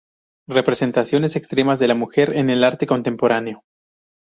Representaciones 0.47 1.35
extremas 1.35 1.77
de 1.77 1.87
la 1.87 1.93
mujer 1.93 2.35
en 2.35 2.49
el 2.49 2.63
arte 2.63 2.87
contemporáneo. 2.87 3.63